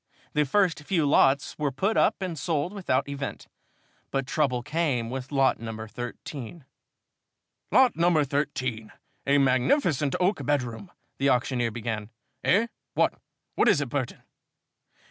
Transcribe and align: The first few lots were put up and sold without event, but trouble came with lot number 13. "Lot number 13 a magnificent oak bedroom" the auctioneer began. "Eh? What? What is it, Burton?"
The 0.33 0.45
first 0.45 0.79
few 0.79 1.05
lots 1.05 1.59
were 1.59 1.71
put 1.71 1.95
up 1.95 2.23
and 2.23 2.35
sold 2.35 2.73
without 2.73 3.07
event, 3.07 3.47
but 4.09 4.25
trouble 4.25 4.63
came 4.63 5.11
with 5.11 5.31
lot 5.31 5.59
number 5.59 5.87
13. 5.87 6.65
"Lot 7.71 7.95
number 7.95 8.23
13 8.23 8.91
a 9.27 9.37
magnificent 9.37 10.15
oak 10.19 10.43
bedroom" 10.43 10.89
the 11.19 11.29
auctioneer 11.29 11.69
began. 11.69 12.09
"Eh? 12.43 12.65
What? 12.95 13.13
What 13.53 13.67
is 13.69 13.79
it, 13.79 13.89
Burton?" 13.89 14.23